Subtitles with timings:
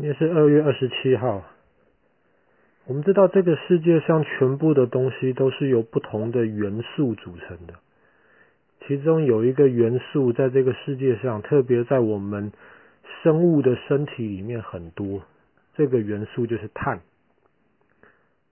[0.00, 1.42] 今天是二月二十七号。
[2.86, 7.74] 我们知道这个世界上全部的东西都是由不同的元素组成的，
[8.86, 12.52] 其中有一个元素在这个世界上，特别在我们
[13.24, 15.22] 生物的身体里面很多，
[15.74, 17.00] 这个元素就是碳。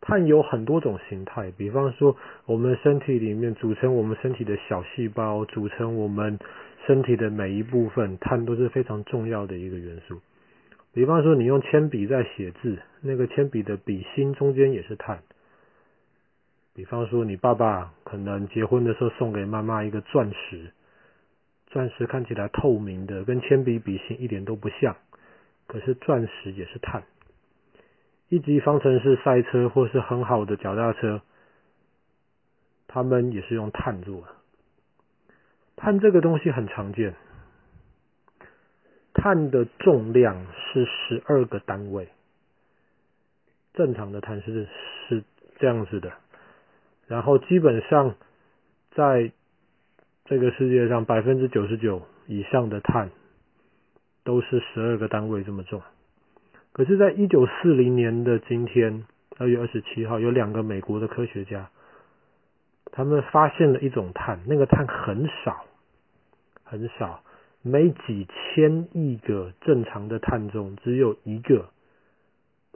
[0.00, 2.16] 碳有很多种形态，比方说
[2.46, 6.40] 我们身体里面组成我们身体的小细胞，组成我们
[6.88, 10.20] 身体的每一部分，碳都是非常重要的一个元素。
[10.98, 15.22] 比方说，你用铅笔在写字，那个铅笔的笔芯中间也是碳。
[16.74, 20.72] 比方说，你爸爸可能结婚的时候送给妈妈一个钻石，
[21.68, 24.96] 钻石看起来透明的，跟铅笔笔芯一点都不像，
[25.68, 27.04] 可是钻石也是碳。
[28.28, 31.22] 一级方程式赛车或是很好的脚踏车，
[32.88, 34.26] 他们也是用碳做的。
[35.76, 37.14] 碳这个东西很常见。
[39.14, 40.46] 碳的重量
[40.78, 42.08] 是十二个单位，
[43.74, 44.66] 正常的碳是
[45.08, 45.24] 是
[45.58, 46.12] 这样子的。
[47.06, 48.14] 然后基本上
[48.92, 49.32] 在
[50.24, 53.10] 这个世界上，百分之九十九以上的碳
[54.24, 55.82] 都是十二个单位这么重。
[56.72, 59.04] 可是，在一九四零年的今天，
[59.38, 61.70] 二月二十七号，有两个美国的科学家，
[62.92, 65.64] 他们发现了一种碳，那个碳很少，
[66.62, 67.22] 很少。
[67.62, 71.68] 每几千亿个正常的碳中，只有一个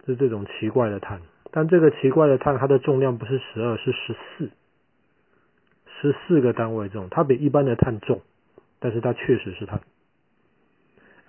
[0.04, 1.20] 是这种奇怪的碳。
[1.50, 4.50] 但这个奇怪的碳，它的重量不是十二，是十四，
[5.86, 7.08] 十四个单位重。
[7.10, 8.22] 它比一般的碳重，
[8.80, 9.80] 但是它确实是碳。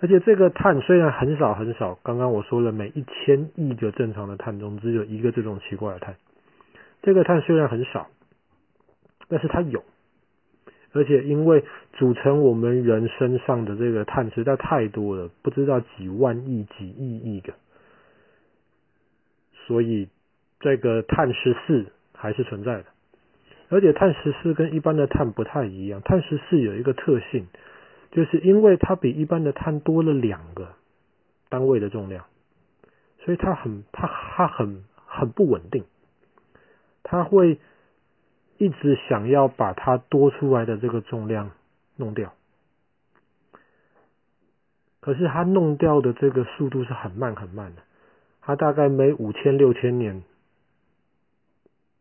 [0.00, 6.16] 而且这个碳虽然很少很少，刚刚我说了，每一千亿个正常的碳中，只有一个这种奇怪的碳。
[7.02, 8.08] 这个碳虽然很少，
[9.28, 9.84] 但是它有。
[10.96, 11.64] 而且因为
[11.94, 17.52] 组成我们人身上的这个碳实在太多了，不知道几万亿、几亿亿个，
[19.66, 20.08] 所以
[20.60, 22.84] 这个碳十四还是存在的。
[23.70, 27.48] 而且碳十四跟一般的碳不太一样，碳十四有一个特性，
[28.12, 30.74] 就是因为它比一般的碳多了两个
[31.48, 32.26] 单位的重量，
[33.24, 35.82] 所以它很它它很很不稳定，
[37.02, 37.58] 它会。
[38.56, 41.50] 一直想要把它多出来的这个重量
[41.96, 42.32] 弄掉，
[45.00, 47.82] 可是它弄掉的这个速度是很慢很慢的，
[48.40, 50.22] 它大概每五千六千年，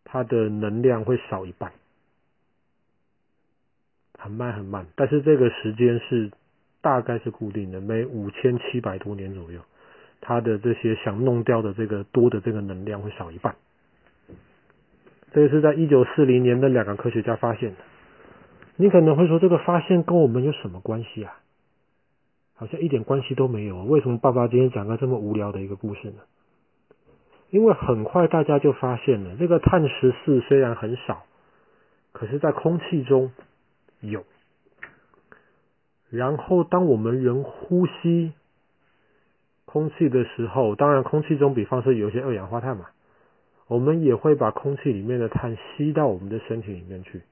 [0.03, 1.73] 它的能量会少一半，
[4.17, 6.31] 很慢很慢，但是这个时间是
[6.81, 9.61] 大概是固定的，每五千七百多年左右，
[10.21, 13.55] 它的这些想弄掉的这个多的这个能量会少一半。
[15.33, 17.77] 这个是在一九四零年的两个科学家发现的。
[18.75, 21.39] 你可能会说，这个发现跟我们有什么关系啊？
[22.55, 23.83] 好像一点关系都没有。
[23.83, 26.17] 为什么爸爸今天讲个这么无聊的一个故事呢？
[27.49, 31.23] 因为很快大家就发现了，这个碳十四虽然很少，
[32.11, 33.31] 可是在空气中
[34.01, 34.23] 有。
[36.09, 38.33] 然后当我们人呼吸
[39.65, 42.85] 空气的时候，当然空气中比方说有一些二氧化碳嘛。
[43.73, 47.23] 我们也会把空气里面的碳吸到我们的身体里面去，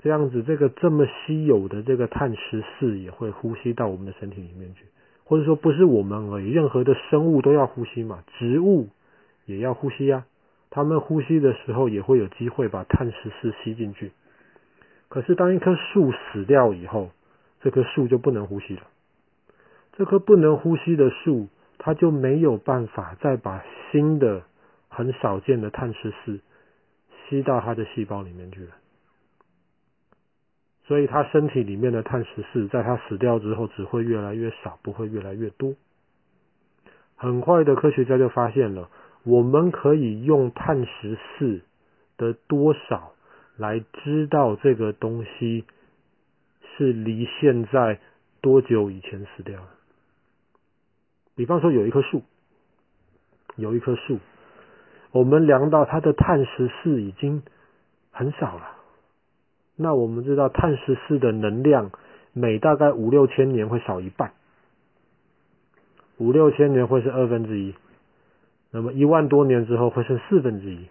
[0.00, 4.84] 这样子，这个这么稀有的这个碳十四也会呼吸到我们的身体里面去，
[5.22, 8.88] 或者说不是我们而已，任何的生物都要呼吸嘛，植物
[9.46, 10.26] 也要呼吸呀，
[10.70, 14.10] 它们呼吸的时候也会有机会把碳十四吸进去。
[15.08, 17.10] 可是当一棵树死掉以后，
[17.60, 18.82] 这棵树就不能呼吸了，
[19.92, 21.46] 这棵不能呼吸的树，
[21.78, 23.62] 它就没有办法再把
[23.92, 24.42] 新的。
[24.94, 26.38] 很少见的碳十四
[27.24, 28.72] 吸到它的细胞里面去了，
[30.84, 35.74] 所以它身体里面的碳十四在它死掉之后只会越来越少，不会越来越多。
[37.16, 38.90] 很快的科学家就发现了，
[39.22, 41.62] 我们可以用碳十四
[42.18, 43.14] 的多少
[43.56, 45.64] 来知道这个东西
[46.76, 47.98] 是离现在
[48.42, 49.68] 多久以前死掉的。
[51.34, 52.22] 比方说有一棵树，
[53.56, 54.18] 有一棵树。
[55.12, 57.42] 我们量到它的碳十四已经
[58.10, 58.66] 很少了，
[59.76, 61.90] 那我们知道碳十四的能量
[62.32, 64.32] 每大概五六千年会少一半，
[66.16, 67.74] 五六千年会是二分之一，
[68.70, 70.88] 那么一万多年之后会剩四分之一，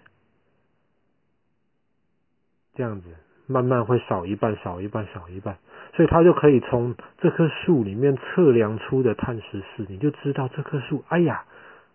[2.76, 3.08] 这样子
[3.48, 5.58] 慢慢会少一半，少一半，少一半，
[5.96, 11.44] 所以它就可以从这棵树里面测量出的碳十四，你就知道这棵树，哎呀。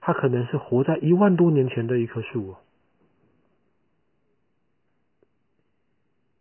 [0.06, 2.58] 它可能是活在一万多年前的一棵树哦，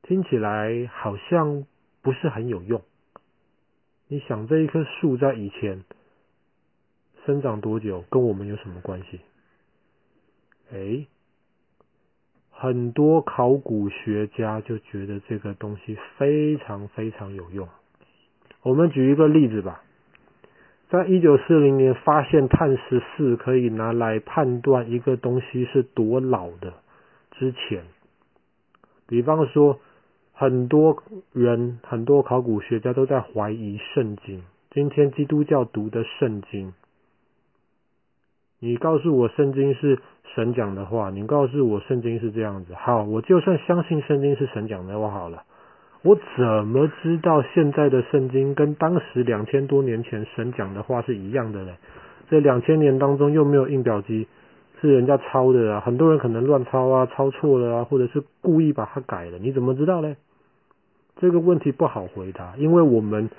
[0.03, 1.65] 听起来好像
[2.03, 2.83] 不是很有用。
[4.07, 5.83] 你想，这一棵树在以前
[7.25, 9.19] 生长多久跟我们有什么关系？
[10.69, 11.07] 诶，
[12.51, 17.67] 很多考古学家就觉得这个东西非常非常有用。
[18.61, 19.83] 我们举一个例子吧，
[20.89, 26.73] 在一九四零年发现碳十四可以拿来判断一个东西是多老的
[27.31, 27.83] 之前，
[29.07, 29.79] 比方说，
[30.33, 31.03] 很多
[31.33, 34.43] 人很多考古学家都在怀疑圣经。
[34.71, 36.73] 今天基督教读的圣经。
[38.59, 39.99] 你告诉我圣经是
[40.33, 45.43] 神讲的话，你告诉我圣经是这样子，好，我就算相信圣经是神讲的话好了，
[46.05, 51.73] 我怎么知道现在的圣经跟当时两千多年前神讲的话是一样的呢？
[52.29, 54.27] 这两千年当中又没有印表机，
[54.79, 60.15] 是人家抄的啊，很多人可能乱抄啊，抄错了啊，或者是故意把它改了，你怎么知道呢？
[61.17, 63.31] 这个问题不好回答，因为我们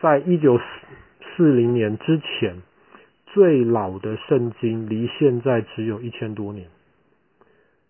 [0.00, 0.58] 在一九
[1.36, 2.56] 四零年之前。
[3.30, 6.66] 最老的圣经离现在只有一千多年，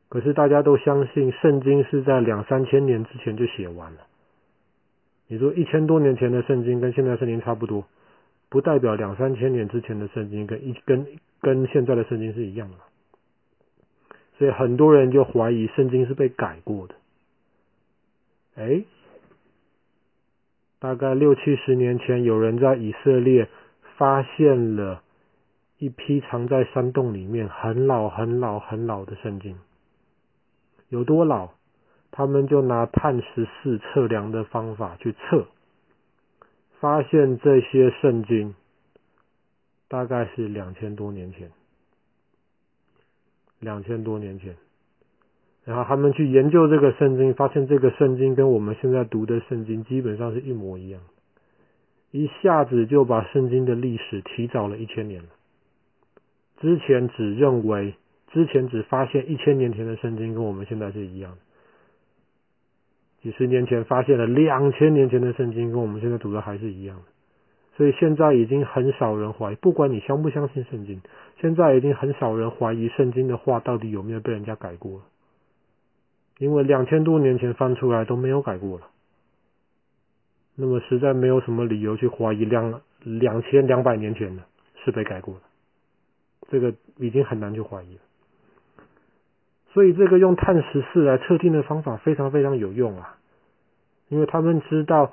[0.08, 3.98] 可是大家都相信圣经是在两三千年之前就写完了。
[5.28, 7.86] 你说一千多年前的圣经跟现在圣经差不多，
[8.48, 11.06] 不代表两三千年之前的圣经跟一跟
[11.40, 12.76] 跟现在的圣经是一样的。
[14.38, 16.94] 所以很多人就怀疑圣经是被改过的。
[18.56, 18.82] 哎，
[20.80, 23.48] 大概六七十年前，有人在以色列
[23.96, 25.02] 发现了。
[25.80, 29.56] 一批藏在山洞里面很老很老很老的圣经，
[30.88, 31.50] 有多老？
[32.10, 35.46] 他们就拿碳十四测量的方法去测，
[36.80, 38.54] 发现这些圣经
[39.88, 41.50] 大概是两千多年前，
[43.60, 44.56] 两千多年前。
[45.64, 51.02] 然后他们去研究这个圣经，发现这个圣经跟我们现在读的圣经基本上是一模一样，
[52.10, 55.28] 一下子就把圣经的历史提早了一千年了。
[56.58, 57.94] 之前只认为，
[58.32, 61.38] 之前只发现一千年前的圣经跟我们现在是一样的，
[63.22, 66.96] 几十年前发现了两千年前的圣经跟我们现在读的还是一样。
[66.96, 67.02] 的，
[67.76, 71.00] 所以现在已经很少人怀疑，不管你相不相信圣经，
[71.40, 75.02] 现在已经很少人怀疑圣经的话到底有没有被人家改过了，
[76.38, 78.86] 因为两千多年前翻出来都没有改过了，
[80.56, 84.42] 那么实在没有什么理由去怀疑两两千两百年前的
[84.84, 85.40] 是被改过的。
[86.50, 88.00] 这个已经很难去怀疑了，
[89.72, 93.16] 所以这个用碳十四来测定的方法非常非常有用啊，
[94.08, 95.12] 因为他们知道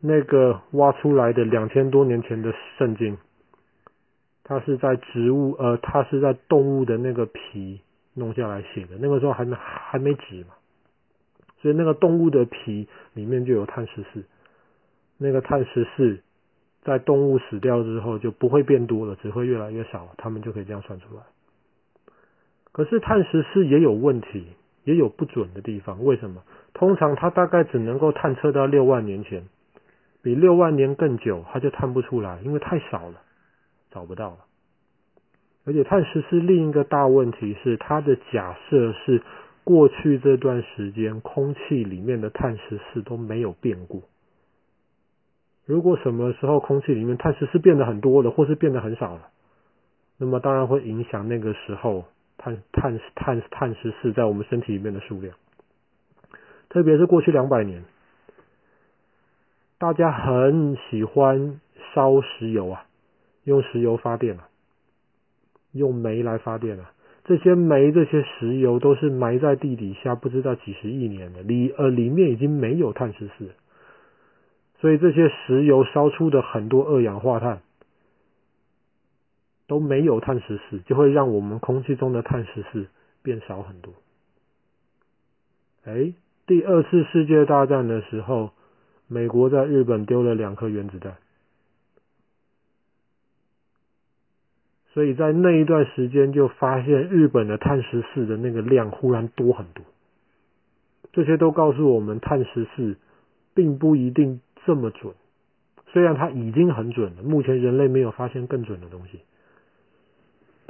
[0.00, 3.18] 那个挖出来的两千多年前的圣经，
[4.44, 7.80] 它是在植物呃，它是在动物的那个皮
[8.14, 10.54] 弄下来写的，那个时候还还没纸嘛，
[11.60, 14.24] 所以那个动物的皮里面就有碳十四，
[15.16, 16.20] 那个碳十四。
[16.84, 21.22] 在动物死掉之后就不会变多了，只会越来越少，他们就可以这样算出来。
[22.78, 24.46] 可是碳十四也有问题，
[24.84, 26.04] 也有不准的地方。
[26.04, 26.44] 为什么？
[26.74, 29.42] 通常它大概只能够探测到六万年前，
[30.22, 33.20] 比六万年更久，它就探不出来，因为太少了，
[33.90, 34.36] 找不到了。
[35.66, 39.22] 而且碳十四另一个大问题是，它的假设是
[39.64, 44.02] 过去这段时间空气里面的碳十四都没有变过。
[45.66, 49.30] 如果什么时候空气里面碳十四变得很多了，或是变得很少了，
[50.16, 52.04] 那么当然会影响那个时候
[52.38, 55.34] 碳碳碳碳十四在我们身体里面的数量。
[56.70, 57.84] 特别是过去两百年，
[59.78, 61.60] 大家很喜欢
[61.94, 62.84] 烧石油啊，
[63.44, 64.48] 用石油发电啊，
[65.72, 66.92] 用煤来发电啊。
[67.24, 73.50] 这些煤、这些石油都是埋在地底下，不知道几十亿年的，里呃里面已经没有碳十四。
[74.80, 77.60] 所以这些石油烧出的很多二氧化碳
[79.68, 82.88] 都没有碳十四，就会让我们空气中的碳十四
[83.22, 83.92] 变少很多。
[85.84, 86.12] 哎，
[86.46, 88.50] 第二次世界大战的时候，
[89.06, 91.18] 美国在日本丢了两颗原子弹，
[94.92, 99.84] 所以在那一段时间就发现日本的碳十四的那个量忽然多很多。
[101.12, 102.96] 这些都告诉我们，碳十四
[103.54, 104.40] 并不一定。
[104.66, 105.14] 这么准，
[105.92, 109.20] 虽然它已经很准了，目前人类没有发现更准的东西，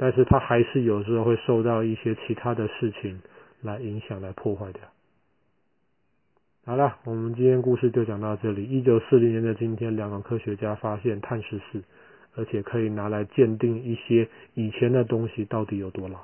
[0.01, 3.21] 但是它还是有时候会受到一些其他的事情
[3.61, 4.81] 来影响、来破坏掉。
[6.65, 8.63] 好了，我们今天故事就讲到这里。
[8.63, 11.83] 一九四零年的今天，两个科学家发现碳十四，
[12.35, 16.19] 而且可以拿来鉴定一些以前的东西到底有多老。